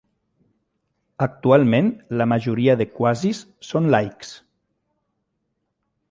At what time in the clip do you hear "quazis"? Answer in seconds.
2.95-3.41